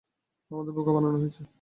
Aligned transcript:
আমাদের 0.51 0.73
বোকা 0.77 0.91
বানানো 0.95 1.17
হয়েছে। 1.17 1.41